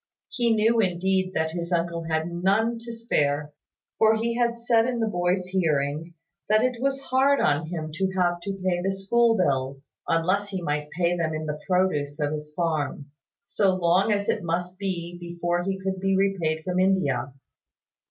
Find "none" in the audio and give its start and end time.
2.33-2.79